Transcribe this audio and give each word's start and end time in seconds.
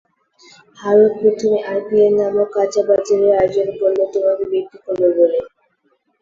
ভারত 0.77 1.11
প্রথমে 1.19 1.57
আইপিএল 1.65 2.13
নামক 2.19 2.47
কাঁচাবাজারের 2.55 3.33
আয়োজন 3.35 3.67
করল, 3.79 3.99
তোমাকে 4.13 4.43
বিক্রি 4.51 4.77
করবে 4.85 5.09
বলে। 5.17 5.39